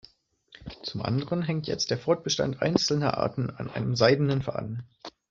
Zum 0.81 1.03
anderen 1.03 1.43
hängt 1.43 1.67
jetzt 1.67 1.91
der 1.91 1.99
Fortbestand 1.99 2.59
einzelner 2.63 3.19
Arten 3.19 3.51
an 3.51 3.69
einem 3.69 3.95
seidenen 3.95 4.41
Faden. 4.41 4.81